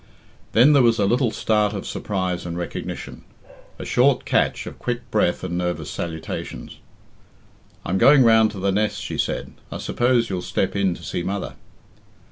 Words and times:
Then 0.53 0.73
there 0.73 0.81
was 0.81 0.97
a 0.97 1.05
little 1.05 1.29
start 1.29 1.73
of 1.73 1.85
surprise 1.85 2.43
and 2.43 2.57
recognition, 2.57 3.23
a 3.77 3.85
short 3.85 4.25
catch 4.25 4.65
of 4.65 4.79
quick 4.79 5.11
breath 5.11 5.43
and 5.43 5.59
nervous 5.59 5.91
salutations. 5.91 6.79
"I'm 7.85 7.99
going 7.99 8.23
round 8.23 8.49
to 8.53 8.59
the 8.59 8.71
nests," 8.71 8.99
she 8.99 9.19
said. 9.19 9.51
"I 9.71 9.77
suppose 9.77 10.27
you'll 10.27 10.41
step 10.41 10.75
in 10.75 10.95
to 10.95 11.03
see 11.03 11.21
mother." 11.21 11.53